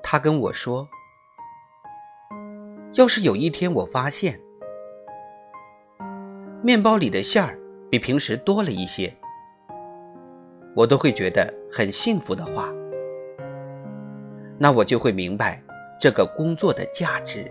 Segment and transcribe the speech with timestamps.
[0.00, 0.88] 他跟我说
[2.94, 4.40] 要是有一天我发现
[6.62, 7.58] 面包里的馅儿
[7.90, 9.14] 比平时多了一些
[10.74, 12.72] 我都会觉得很幸福的话
[14.58, 15.62] 那我就会明白
[16.00, 17.50] 这个工作的价值。